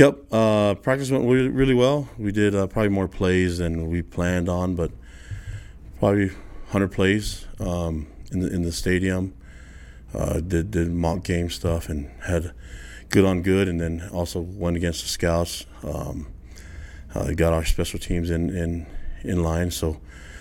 [0.00, 2.08] Yep, uh, practice went really, well.
[2.16, 4.90] We did uh, probably more plays than we planned on, but
[5.98, 9.34] probably 100 plays um, in the in the stadium.
[10.14, 12.54] Uh, did did mock game stuff and had
[13.10, 15.66] good on good, and then also went against the scouts.
[15.82, 16.28] Um,
[17.14, 18.86] uh, got our special teams in in
[19.22, 20.00] in line, so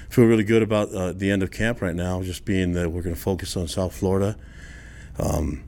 [0.10, 2.24] feel really good about uh, the end of camp right now.
[2.24, 4.38] Just being that we're going to focus on South Florida.
[5.18, 5.66] Um,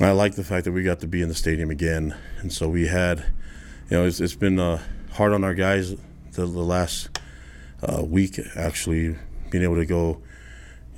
[0.00, 2.68] I like the fact that we got to be in the stadium again, and so
[2.68, 3.20] we had,
[3.88, 4.82] you know, it's, it's been uh,
[5.12, 5.94] hard on our guys
[6.32, 7.16] the, the last
[7.80, 9.16] uh, week actually
[9.50, 10.20] being able to go,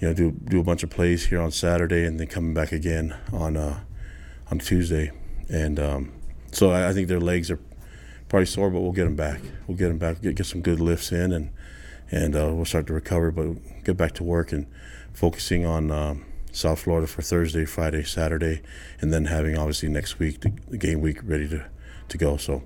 [0.00, 2.72] you know, do do a bunch of plays here on Saturday and then coming back
[2.72, 3.80] again on uh,
[4.50, 5.12] on Tuesday,
[5.50, 6.12] and um,
[6.50, 7.60] so I, I, think their legs are
[8.30, 9.42] probably sore, but we'll get them back.
[9.66, 11.50] We'll get them back, get, get some good lifts in, and
[12.10, 14.66] and uh, we'll start to recover, but get back to work and
[15.12, 15.90] focusing on.
[15.90, 16.24] Um,
[16.56, 18.62] South Florida for Thursday, Friday, Saturday,
[19.00, 21.66] and then having obviously next week the game week ready to,
[22.08, 22.38] to go.
[22.38, 22.62] So,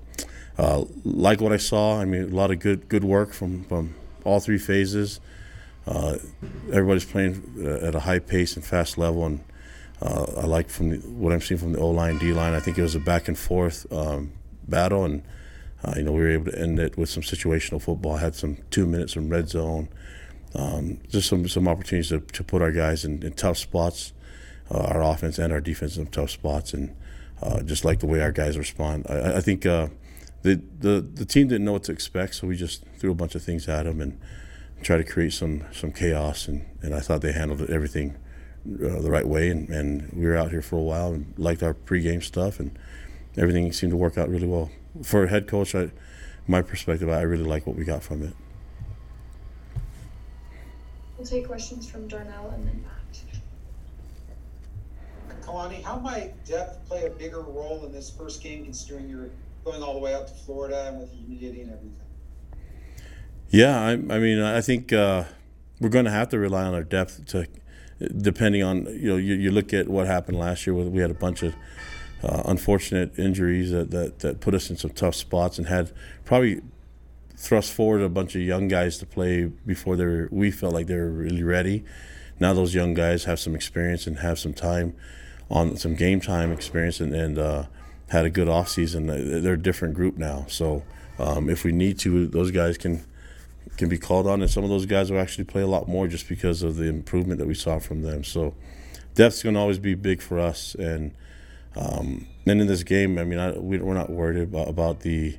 [0.57, 3.95] uh, like what I saw, I mean, a lot of good good work from, from
[4.23, 5.19] all three phases.
[5.85, 6.17] Uh,
[6.71, 9.43] everybody's playing uh, at a high pace and fast level, and
[10.01, 12.53] uh, I like from the, what I'm seeing from the O line, D line.
[12.53, 14.31] I think it was a back and forth um,
[14.69, 15.21] battle, and
[15.83, 18.15] uh, you know we were able to end it with some situational football.
[18.15, 19.89] I had some two minutes from red zone
[20.55, 24.13] um, just some some opportunities to, to put our guys in, in tough spots,
[24.69, 26.95] uh, our offense and our defense in tough spots, and
[27.41, 29.05] uh, just like the way our guys respond.
[29.09, 29.87] I, I think uh,
[30.41, 33.35] the, the the team didn't know what to expect, so we just threw a bunch
[33.35, 34.19] of things at them and
[34.81, 38.17] tried to create some some chaos, and, and I thought they handled everything
[38.65, 41.63] uh, the right way, and, and we were out here for a while and liked
[41.63, 42.77] our pregame stuff, and
[43.37, 44.69] everything seemed to work out really well.
[45.03, 45.91] For a head coach, I,
[46.47, 48.33] my perspective, I really like what we got from it.
[51.21, 53.21] We'll take questions from Darnell and then Matt.
[55.45, 59.29] Kalani, how might depth play a bigger role in this first game, considering you're
[59.63, 61.95] going all the way out to Florida and with the humidity and everything?
[63.51, 65.25] Yeah, I, I mean, I think uh,
[65.79, 67.47] we're going to have to rely on our depth to,
[68.17, 70.73] depending on you know, you, you look at what happened last year.
[70.73, 71.53] Where we had a bunch of
[72.23, 75.91] uh, unfortunate injuries that, that that put us in some tough spots and had
[76.25, 76.61] probably
[77.41, 80.85] thrust forward a bunch of young guys to play before they were, we felt like
[80.85, 81.83] they were really ready.
[82.39, 84.93] Now those young guys have some experience and have some time
[85.49, 87.63] on some game time experience and, and uh,
[88.09, 89.07] had a good off season.
[89.07, 90.45] They're a different group now.
[90.49, 90.83] So
[91.17, 93.03] um, if we need to, those guys can
[93.77, 96.07] can be called on, and some of those guys will actually play a lot more
[96.07, 98.23] just because of the improvement that we saw from them.
[98.23, 98.53] So
[99.15, 101.13] depth's going to always be big for us, and
[101.75, 105.37] um, and in this game, I mean, I, we, are not worried about, about the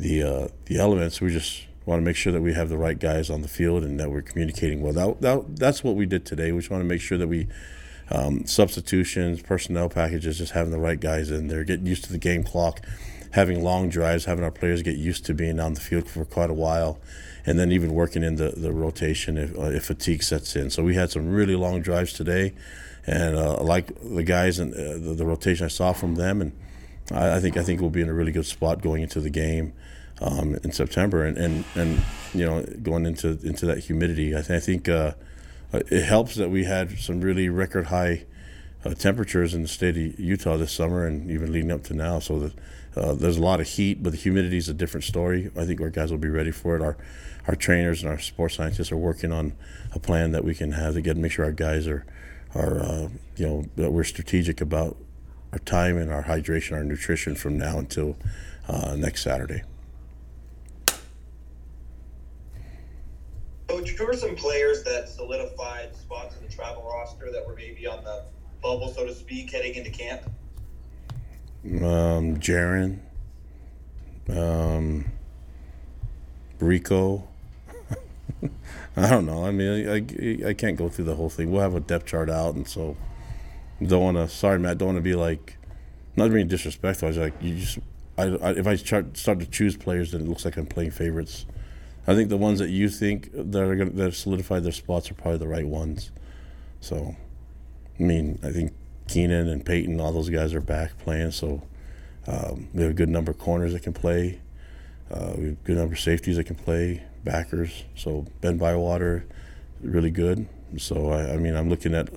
[0.00, 1.20] the uh, the elements.
[1.20, 3.82] We just want to make sure that we have the right guys on the field
[3.82, 4.92] and that we're communicating well.
[4.92, 6.52] That, that that's what we did today.
[6.52, 7.48] We just want to make sure that we
[8.10, 12.18] um, substitutions, personnel packages, just having the right guys in there, getting used to the
[12.18, 12.80] game clock,
[13.32, 16.50] having long drives, having our players get used to being on the field for quite
[16.50, 16.98] a while,
[17.44, 20.70] and then even working in the, the rotation if, uh, if fatigue sets in.
[20.70, 22.54] So we had some really long drives today,
[23.06, 26.52] and uh, like the guys and uh, the, the, rotation I saw from them, and
[27.12, 29.30] I, I, think I think we'll be in a really good spot going into the
[29.30, 29.72] game
[30.20, 32.02] um, in September, and, and and
[32.34, 34.36] you know going into into that humidity.
[34.36, 35.12] I, th- I think uh,
[35.72, 38.24] it helps that we had some really record high
[38.84, 42.18] uh, temperatures in the state of Utah this summer, and even leading up to now.
[42.18, 42.52] So that
[42.96, 45.50] uh, there's a lot of heat, but the humidity is a different story.
[45.56, 46.82] I think our guys will be ready for it.
[46.82, 46.96] Our
[47.46, 49.54] our trainers and our sports scientists are working on
[49.94, 52.04] a plan that we can have to get make sure our guys are
[52.54, 54.96] are uh, you know that we're strategic about
[55.52, 58.16] our time and our hydration, our nutrition from now until
[58.68, 59.62] uh, next Saturday.
[63.68, 67.86] Coach, who are some players that solidified spots in the travel roster that were maybe
[67.86, 68.24] on the
[68.62, 70.22] bubble, so to speak, heading into camp?
[71.64, 72.98] Um, Jaren,
[74.30, 75.10] um,
[76.60, 77.28] Rico.
[78.96, 79.44] I don't know.
[79.44, 81.50] I mean, I, I can't go through the whole thing.
[81.50, 82.96] We'll have a depth chart out, and so
[83.86, 84.28] don't want to.
[84.28, 84.78] Sorry, Matt.
[84.78, 85.56] Don't want to be like,
[86.16, 87.06] not being disrespectful.
[87.06, 87.78] I was like, you just.
[88.16, 90.90] I, I, if I start, start to choose players, then it looks like I'm playing
[90.90, 91.46] favorites.
[92.06, 95.10] I think the ones that you think that are gonna, that have solidified their spots
[95.10, 96.10] are probably the right ones.
[96.80, 97.14] So,
[97.98, 98.72] I mean, I think
[99.06, 101.30] Keenan and Payton, all those guys are back playing.
[101.30, 101.62] So,
[102.26, 104.40] um, we have a good number of corners that can play.
[105.10, 107.84] Uh, we have a good number of safeties that can play, backers.
[107.94, 109.24] So Ben Bywater,
[109.80, 110.48] really good.
[110.76, 112.08] So I, I mean, I'm looking at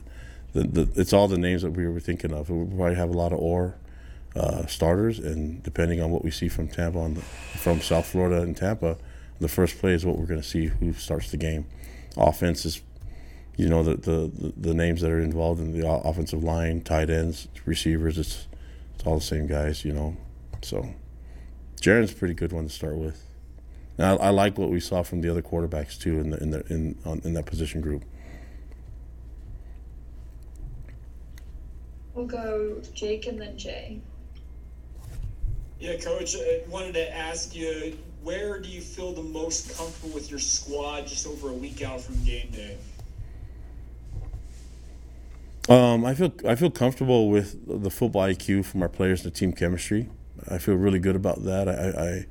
[0.53, 2.49] the, the, it's all the names that we were thinking of.
[2.49, 3.77] We probably have a lot of or
[4.35, 8.41] uh, starters, and depending on what we see from Tampa, on the, from South Florida
[8.41, 8.97] and Tampa,
[9.39, 11.65] the first play is what we're going to see who starts the game.
[12.15, 12.81] Offense is,
[13.57, 17.47] you know, the, the, the names that are involved in the offensive line, tight ends,
[17.65, 18.17] receivers.
[18.17, 18.47] It's
[18.95, 20.15] it's all the same guys, you know.
[20.61, 20.93] So
[21.81, 23.25] Jaren's a pretty good one to start with.
[23.97, 26.51] And I, I like what we saw from the other quarterbacks too in the in
[26.51, 28.05] the in on, in that position group.
[32.21, 33.99] We'll go Jake and then Jay.
[35.79, 40.29] Yeah, coach, I wanted to ask you, where do you feel the most comfortable with
[40.29, 42.77] your squad just over a week out from game day?
[45.67, 49.35] Um, I feel I feel comfortable with the football IQ from our players and the
[49.35, 50.07] team chemistry.
[50.47, 51.67] I feel really good about that.
[51.67, 52.27] I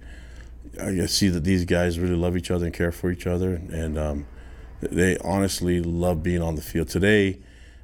[0.80, 3.60] I, I see that these guys really love each other and care for each other,
[3.72, 4.26] and um,
[4.80, 6.86] they honestly love being on the field.
[6.86, 7.40] Today,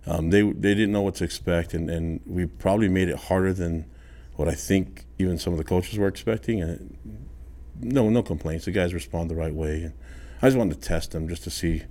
[0.07, 3.53] um, they they didn't know what to expect, and, and we probably made it harder
[3.53, 3.91] than
[4.37, 6.63] what I think even some of the coaches were expecting.
[6.63, 7.27] And
[7.81, 8.67] no no complaints.
[8.67, 9.83] The guys respond the right way.
[9.83, 9.93] And
[10.43, 11.83] I just wanted to test them just to see,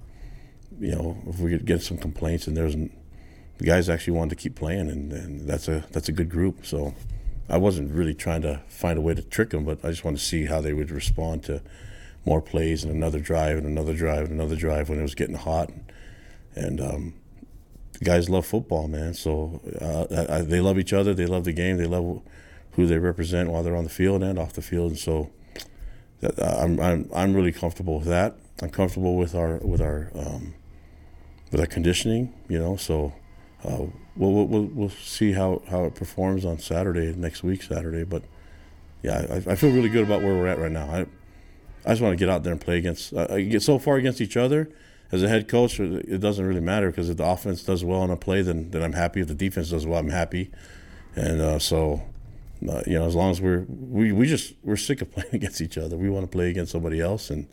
[0.79, 2.47] you know, if we could get some complaints.
[2.47, 6.13] And there's the guys actually wanted to keep playing, and, and that's a that's a
[6.13, 6.65] good group.
[6.65, 6.93] So
[7.49, 10.17] I wasn't really trying to find a way to trick them, but I just wanted
[10.17, 11.61] to see how they would respond to
[12.25, 15.35] more plays and another drive and another drive and another drive when it was getting
[15.35, 15.71] hot.
[16.55, 17.13] And um,
[17.99, 19.13] the guys love football, man.
[19.13, 21.13] So uh, I, they love each other.
[21.13, 21.77] They love the game.
[21.77, 22.21] They love
[22.71, 24.91] who they represent while they're on the field and off the field.
[24.91, 25.31] And so
[26.23, 28.35] uh, I'm, I'm I'm really comfortable with that.
[28.61, 30.55] I'm comfortable with our with our um,
[31.51, 32.33] with our conditioning.
[32.47, 33.13] You know, so
[33.63, 38.03] uh, we'll, we'll, we'll see how, how it performs on Saturday, next week, Saturday.
[38.03, 38.23] But
[39.01, 40.85] yeah, I, I feel really good about where we're at right now.
[40.85, 41.05] I,
[41.85, 44.21] I just want to get out there and play against, uh, get so far against
[44.21, 44.69] each other.
[45.11, 48.09] As a head coach, it doesn't really matter because if the offense does well on
[48.09, 49.21] a play, then, then I'm happy.
[49.21, 50.51] If the defense does well, I'm happy.
[51.15, 52.01] And uh, so,
[52.67, 55.61] uh, you know, as long as we're we, we just we're sick of playing against
[55.61, 55.95] each other.
[55.95, 57.47] We want to play against somebody else, and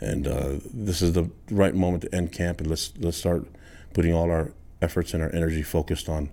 [0.00, 3.46] and uh, this is the right moment to end camp and let's let's start
[3.94, 6.30] putting all our efforts and our energy focused on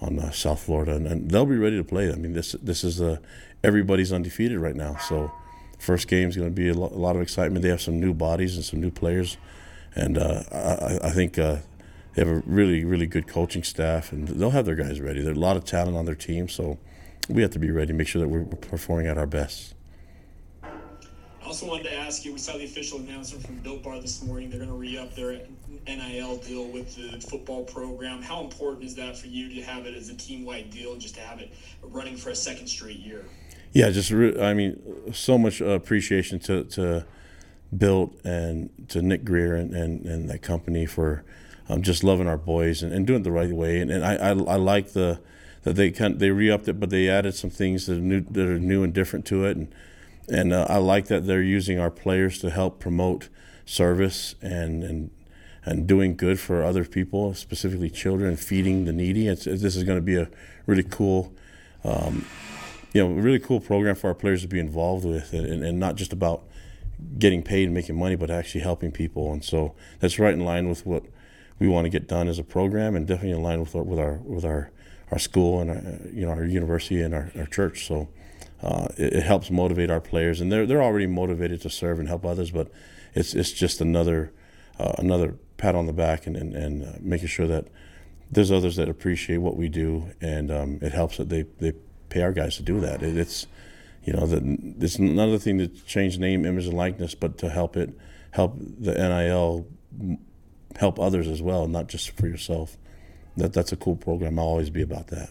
[0.00, 2.10] on uh, South Florida, and, and, they'll be ready to play.
[2.10, 3.18] I mean, this this is uh,
[3.62, 5.30] everybody's undefeated right now, so
[5.78, 7.62] first game is going to be a, lo- a, lot of excitement.
[7.62, 9.36] They have some new bodies and some new players,
[9.94, 11.56] and uh, I, I, think uh,
[12.14, 15.22] they have a really really good coaching staff, and they'll have their guys ready.
[15.22, 16.78] There's a lot of talent on their team, so
[17.28, 19.74] we have to be ready, make sure that we're performing at our best
[21.42, 24.22] I also wanted to ask you, we saw the official announcement from Built Bar this
[24.22, 24.48] morning.
[24.48, 25.40] They're going to re-up their
[25.86, 28.22] NIL deal with the football program.
[28.22, 31.20] How important is that for you to have it as a team-wide deal, just to
[31.20, 31.52] have it
[31.82, 33.24] running for a second straight year?
[33.72, 34.80] Yeah, just re- I mean,
[35.12, 37.04] so much appreciation to to
[37.76, 41.24] Built and to Nick Greer and, and, and that company for
[41.68, 43.80] um, just loving our boys and, and doing it the right way.
[43.80, 45.20] And, and I, I, I like the
[45.62, 48.48] that they kind they re-upped it, but they added some things that are new that
[48.48, 49.56] are new and different to it.
[49.56, 49.74] And
[50.28, 53.28] and uh, I like that they're using our players to help promote
[53.64, 55.10] service and and
[55.64, 59.28] and doing good for other people, specifically children, feeding the needy.
[59.28, 60.28] It's, this is going to be a
[60.66, 61.32] really cool,
[61.84, 62.26] um,
[62.92, 65.94] you know, really cool program for our players to be involved with, and, and not
[65.94, 66.42] just about
[67.18, 69.32] getting paid and making money, but actually helping people.
[69.32, 71.04] And so that's right in line with what
[71.58, 73.98] we want to get done as a program, and definitely in line with our, with
[73.98, 74.70] our with our
[75.10, 77.86] our school and our, you know our university and our, our church.
[77.86, 78.08] So
[78.62, 82.08] uh, it, it, helps motivate our players, and they're they're already motivated to serve and
[82.08, 82.50] help others.
[82.50, 82.70] But
[83.14, 84.32] it's it's just another
[84.78, 87.68] uh, another pat on the back and and, and uh, making sure that
[88.30, 91.72] there's others that appreciate what we do, and um, it helps that they they
[92.08, 93.02] pay our guys to do that.
[93.02, 93.46] It, it's
[94.04, 94.42] you know that
[94.80, 97.90] it's another thing to change name, image, and likeness, but to help it
[98.32, 99.66] help the NIL
[100.76, 102.76] help others as well, not just for yourself.
[103.36, 104.38] That that's a cool program.
[104.38, 105.30] I'll always be about that.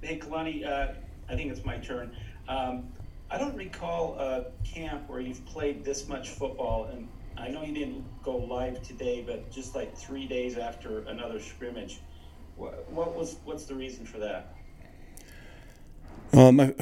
[0.00, 0.92] Hey, Kalani, uh,
[1.28, 2.16] I think it's my turn.
[2.48, 2.88] Um,
[3.28, 7.74] I don't recall a camp where you've played this much football, and I know you
[7.74, 12.00] didn't go live today, but just like three days after another scrimmage.
[12.56, 14.54] What, what was what's the reason for that?
[16.32, 16.74] Um, I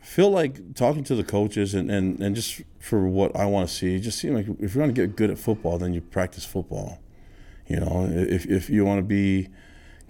[0.00, 3.74] feel like talking to the coaches and, and, and just for what I want to
[3.74, 6.44] see, just seem like if you want to get good at football, then you practice
[6.44, 7.00] football.
[7.66, 9.48] You know, if, if you want to be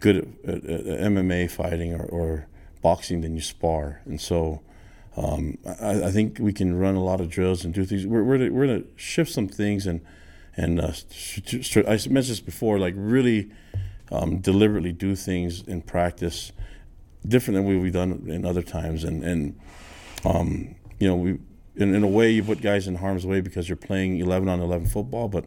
[0.00, 2.46] good at, at, at MMA fighting or, or
[2.82, 4.02] boxing then you spar.
[4.04, 4.60] And so
[5.16, 8.06] um, I, I, think we can run a lot of drills and do things.
[8.06, 10.00] We're, we're, we're going to shift some things and,
[10.56, 13.50] and uh, I mentioned this before, like really
[14.10, 16.52] um, deliberately do things in practice
[17.26, 19.04] different than we've done in other times.
[19.04, 19.60] And, and
[20.24, 21.38] um, you know, we,
[21.76, 24.60] in, in a way, you put guys in harm's way because you're playing 11 on
[24.60, 25.46] 11 football, but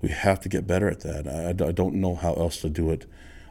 [0.00, 1.26] we have to get better at that.
[1.26, 3.06] I, I don't know how else to do it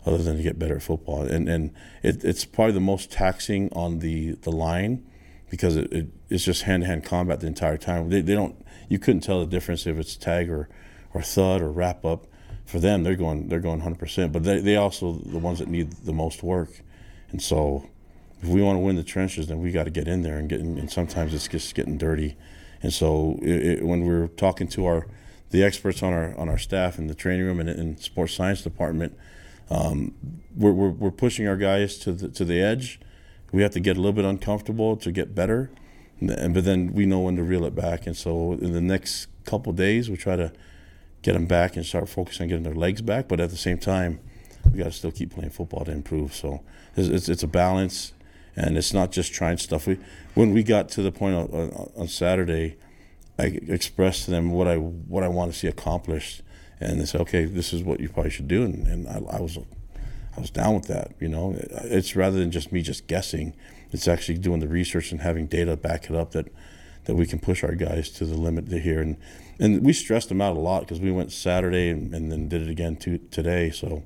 [0.05, 1.23] other than to get better at football.
[1.23, 5.05] And and it, it's probably the most taxing on the, the line
[5.49, 8.09] because it, it it's just hand to hand combat the entire time.
[8.09, 8.55] They, they don't
[8.89, 10.69] you couldn't tell the difference if it's tag or,
[11.13, 12.25] or thud or wrap up.
[12.67, 13.97] For them, they're going they're going 100.
[13.97, 16.83] percent But they they also the ones that need the most work,
[17.31, 17.89] And so,
[18.43, 20.49] if we want to win the trenches, then we got to get in there and
[20.49, 20.59] get.
[20.59, 22.35] In, and sometimes it's just getting dirty.
[22.83, 25.07] And so, it, it, when we're talking to our
[25.51, 28.61] the experts on our on our staff in the training room and in sports science
[28.61, 29.17] department,
[29.69, 30.13] um,
[30.53, 32.99] we're, we're, we're pushing our guys to the to the edge.
[33.53, 35.71] We have to get a little bit uncomfortable to get better,
[36.19, 38.05] and, but then we know when to reel it back.
[38.05, 40.51] And so, in the next couple days, we try to
[41.27, 43.27] get them back and start focusing on getting their legs back.
[43.27, 44.21] But at the same time,
[44.71, 46.33] we got to still keep playing football to improve.
[46.33, 46.61] So
[46.95, 48.13] it's, it's, it's, a balance,
[48.55, 49.87] and it's not just trying stuff.
[49.87, 49.99] We
[50.35, 52.77] when we got to the point on, on Saturday,
[53.37, 56.43] I expressed to them what I what I want to see accomplished,
[56.79, 59.41] and they said, "Okay, this is what you probably should do," and, and I, I
[59.41, 59.57] was
[60.37, 61.11] I was down with that.
[61.19, 63.53] You know, it's rather than just me just guessing.
[63.91, 66.47] It's actually doing the research and having data back it up that
[67.07, 69.01] that we can push our guys to the limit here.
[69.01, 69.17] And
[69.59, 72.61] and we stressed them out a lot because we went Saturday and, and, then did
[72.61, 73.71] it again to, today.
[73.71, 74.03] So,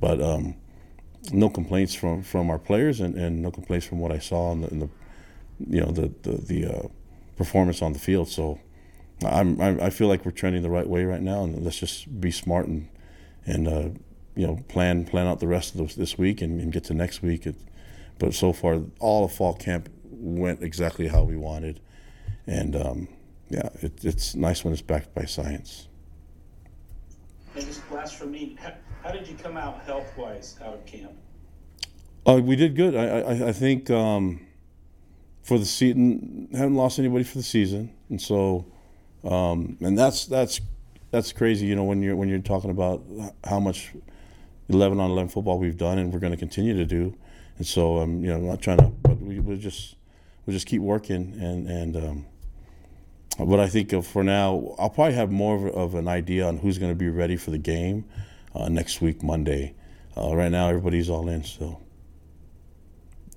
[0.00, 0.56] but um,
[1.32, 4.62] no complaints from, from our players and, and no complaints from what I saw in
[4.62, 4.88] the, in the
[5.68, 6.88] you know the the, the uh,
[7.36, 8.28] performance on the field.
[8.28, 8.58] So.
[9.22, 12.30] I'm, I feel like we're trending the right way right now, and let's just be
[12.30, 12.88] smart and
[13.44, 13.88] and uh,
[14.34, 17.20] you know plan plan out the rest of this week and, and get to next
[17.20, 17.44] week.
[17.44, 17.56] It,
[18.18, 21.80] but so far, all of fall camp went exactly how we wanted,
[22.50, 23.08] and um,
[23.48, 25.88] yeah, it, it's nice when it's backed by science.
[27.54, 28.72] And just last for me, how,
[29.04, 31.12] how did you come out health wise out of camp?
[32.26, 32.94] Uh, we did good.
[32.96, 34.46] I I, I think um,
[35.42, 38.66] for the season haven't lost anybody for the season, and so
[39.24, 40.60] um, and that's that's
[41.10, 41.66] that's crazy.
[41.66, 43.02] You know when you're when you're talking about
[43.44, 43.92] how much
[44.68, 47.16] eleven on eleven football we've done and we're going to continue to do,
[47.58, 49.96] and so um, you know I'm not trying to, but we we just
[50.46, 52.26] we just keep working and and um,
[53.44, 56.92] what I think for now, I'll probably have more of, an idea on who's going
[56.92, 58.04] to be ready for the game
[58.54, 59.74] uh, next week, Monday.
[60.16, 61.80] Uh, right now, everybody's all in still.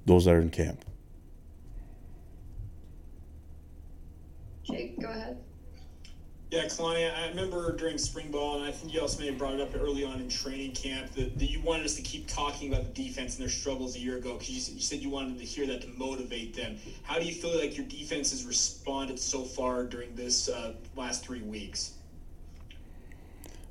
[0.06, 0.84] Those that are in camp.
[4.64, 5.38] Jake, go ahead.
[6.54, 9.56] Yeah, Kalani, I remember during spring ball, and I think you also may have brought
[9.56, 12.72] it up early on in training camp, that, that you wanted us to keep talking
[12.72, 15.40] about the defense and their struggles a year ago because you, you, said you wanted
[15.40, 16.78] to hear that to motivate them.
[17.02, 21.26] How do you feel like your defense has responded so far during this uh, last
[21.26, 21.94] three weeks?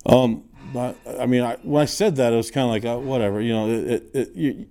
[0.04, 2.98] Um, but, I mean, I, when I said that, it was kind of like, uh,
[3.00, 4.66] whatever, you know, it, it, it, you,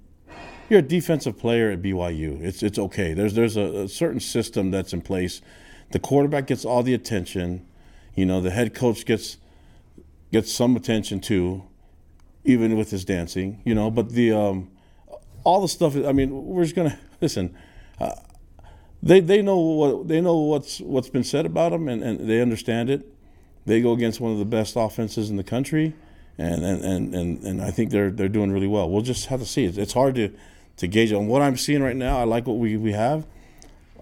[0.69, 2.41] you're a defensive player at BYU.
[2.41, 3.13] It's, it's okay.
[3.13, 5.41] There's, there's a, a certain system that's in place.
[5.91, 7.67] The quarterback gets all the attention
[8.15, 9.37] you know, the head coach gets
[10.31, 11.63] gets some attention too,
[12.43, 13.61] even with his dancing.
[13.65, 14.69] You know, but the um,
[15.43, 15.95] all the stuff.
[15.95, 17.55] I mean, we're just gonna listen.
[17.99, 18.15] Uh,
[19.03, 22.41] they they know what they know what's what's been said about them, and, and they
[22.41, 23.07] understand it.
[23.65, 25.95] They go against one of the best offenses in the country,
[26.37, 28.89] and and, and, and, and I think they're they're doing really well.
[28.89, 29.65] We'll just have to see.
[29.65, 30.31] It's, hard to
[30.77, 32.19] to gauge on what I'm seeing right now.
[32.19, 33.25] I like what we, we have.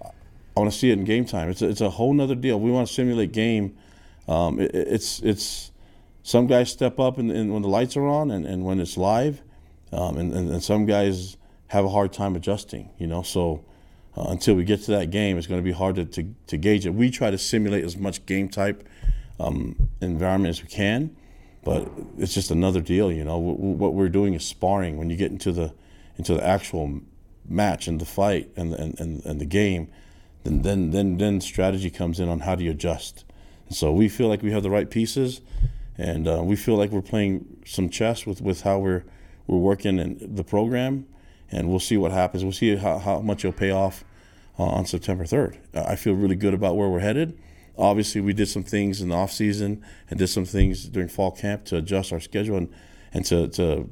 [0.02, 1.48] I want to see it in game time.
[1.48, 2.58] It's a, it's a whole nother deal.
[2.58, 3.76] We want to simulate game
[4.30, 5.72] um, it, it's it's
[6.22, 8.96] some guys step up in, in, when the lights are on and, and when it's
[8.96, 9.42] live,
[9.92, 11.36] um, and, and, and, some guys
[11.68, 12.90] have a hard time adjusting.
[12.98, 13.64] You know, so
[14.16, 16.56] uh, until we get to that game, it's going to be hard to, to, to,
[16.56, 16.90] gauge it.
[16.90, 18.88] We try to simulate as much game type
[19.40, 21.16] um, environment as we can,
[21.64, 23.10] but it's just another deal.
[23.10, 24.96] You know, what we're doing is sparring.
[24.96, 25.74] When you get into the
[26.16, 27.00] into the actual
[27.48, 29.88] match and the fight and and, and, and the game,
[30.44, 33.24] then then then then strategy comes in on how do you adjust.
[33.70, 35.40] So we feel like we have the right pieces,
[35.96, 39.04] and uh, we feel like we're playing some chess with, with how we're
[39.46, 41.06] we're working in the program,
[41.50, 42.44] and we'll see what happens.
[42.44, 44.04] We'll see how, how much it'll pay off
[44.58, 45.58] uh, on September 3rd.
[45.74, 47.36] I feel really good about where we're headed.
[47.76, 51.32] Obviously, we did some things in the off season and did some things during fall
[51.32, 52.72] camp to adjust our schedule and,
[53.12, 53.90] and to, to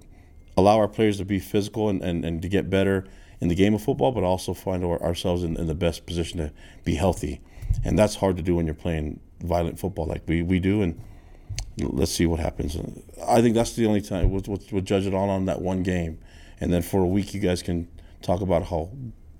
[0.56, 3.04] allow our players to be physical and, and, and to get better
[3.40, 6.38] in the game of football, but also find our, ourselves in, in the best position
[6.38, 6.52] to
[6.84, 7.40] be healthy.
[7.84, 11.00] And that's hard to do when you're playing violent football like we, we do, and
[11.78, 12.76] let's see what happens.
[13.26, 15.82] I think that's the only time we'll, we'll, we'll, judge it all on that one
[15.82, 16.18] game,
[16.60, 17.88] and then for a week you guys can
[18.22, 18.90] talk about how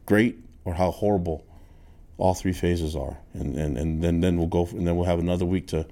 [0.06, 1.44] great or how horrible
[2.16, 5.18] all three phases are, and, and, and then, then we'll go and then we'll have
[5.18, 5.86] another week to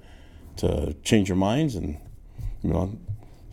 [0.57, 1.99] to change your minds and
[2.63, 2.97] you know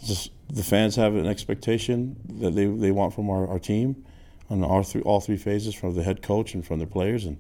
[0.02, 4.04] just the fans have an expectation that they, they want from our, our team
[4.50, 7.25] on our three, all three phases from the head coach and from the players.
[7.25, 7.38] And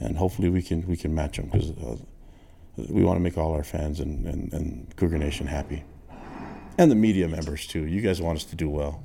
[0.00, 1.96] and hopefully we can we can match them because uh,
[2.76, 5.84] we want to make all our fans and, and, and Cougar Nation happy.
[6.76, 7.86] And the media members, too.
[7.86, 9.04] You guys want us to do well.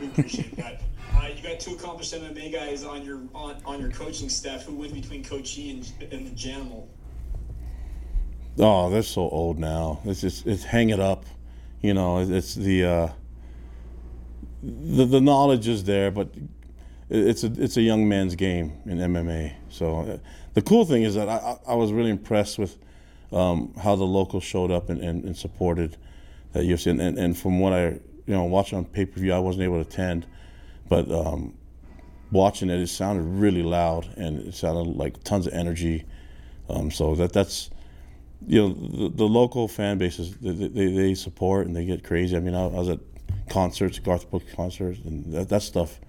[0.00, 0.82] We appreciate that.
[1.14, 4.64] Uh, you got two accomplished MMA guys on your on, on your coaching staff.
[4.64, 6.86] Who wins between Coach E and, and the Janimal?
[8.58, 10.00] Oh, they're so old now.
[10.04, 11.24] It's just it's hang it up.
[11.80, 13.08] You know, it's the uh,
[14.62, 16.28] the the knowledge is there, but
[17.12, 19.52] it's a it's a young man's game in MMA.
[19.68, 20.18] So uh,
[20.54, 22.78] the cool thing is that I, I was really impressed with
[23.32, 25.96] um, how the locals showed up and, and, and supported
[26.52, 26.90] that UFC.
[26.90, 28.00] And, and, and from what I you
[28.34, 30.26] know watching on pay per view, I wasn't able to attend,
[30.88, 31.52] but um,
[32.30, 36.06] watching it, it sounded really loud and it sounded like tons of energy.
[36.70, 37.68] Um, so that that's
[38.46, 42.38] you know the, the local fan bases they, they, they support and they get crazy.
[42.38, 43.00] I mean, I, I was at
[43.50, 46.00] concerts, Garth Brooks concerts, and that, that stuff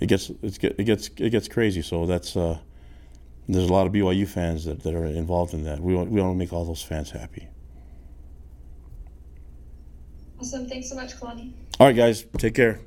[0.00, 1.82] it gets it's get, it gets it gets crazy.
[1.82, 2.58] So that's uh,
[3.48, 5.80] there's a lot of BYU fans that, that are involved in that.
[5.80, 7.48] We want we want to make all those fans happy.
[10.40, 10.68] Awesome.
[10.68, 11.52] Thanks so much, Kalani.
[11.80, 12.80] All right, guys, take care.